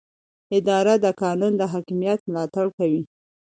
اداره 0.57 0.93
د 1.03 1.05
قانون 1.21 1.53
د 1.57 1.61
حاکمیت 1.73 2.19
ملاتړ 2.29 2.65
کوي. 2.77 3.03